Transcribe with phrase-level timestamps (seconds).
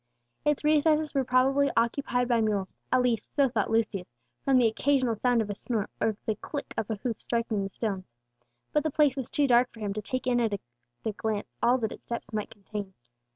[0.43, 4.11] Its recesses were probably occupied by mules, at least so thought Lucius,
[4.43, 7.69] from the occasional sound of a snort, or the click of a hoof striking the
[7.69, 8.15] stones;
[8.73, 10.59] but the place was too dark for him to take in at
[11.05, 12.95] a glance all that its depths might contain.